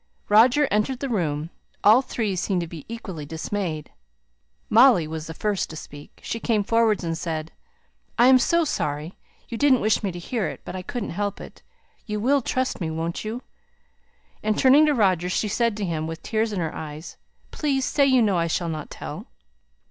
Roger 0.29 0.67
entered 0.71 0.99
the 0.99 1.07
room. 1.07 1.51
All 1.83 2.01
three 2.01 2.35
seemed 2.35 2.61
to 2.61 2.67
be 2.67 2.87
equally 2.89 3.23
dismayed. 3.23 3.91
Molly 4.67 5.07
was 5.07 5.27
the 5.27 5.33
first 5.35 5.69
to 5.69 5.75
speak; 5.75 6.19
she 6.23 6.39
came 6.39 6.63
forward 6.63 7.03
and 7.03 7.15
said 7.15 7.51
"I 8.17 8.25
am 8.25 8.39
so 8.39 8.65
sorry! 8.65 9.13
I 9.51 9.55
didn't 9.57 9.79
wish 9.79 9.97
to 9.99 10.09
hear 10.17 10.47
it, 10.47 10.61
but 10.65 10.75
I 10.75 10.81
couldn't 10.81 11.11
help 11.11 11.39
it. 11.39 11.61
You 12.07 12.19
will 12.19 12.41
trust 12.41 12.81
me, 12.81 12.89
won't 12.89 13.23
you?" 13.23 13.43
and 14.41 14.57
turning 14.57 14.87
to 14.87 14.95
Roger 14.95 15.29
she 15.29 15.47
said 15.47 15.77
to 15.77 15.85
him 15.85 16.07
with 16.07 16.23
tears 16.23 16.51
in 16.51 16.61
her 16.61 16.73
eyes 16.73 17.17
"Please 17.51 17.85
say 17.85 18.07
you 18.07 18.23
know 18.23 18.39
I 18.39 18.47
shall 18.47 18.69
not 18.69 18.89
tell." 18.89 19.27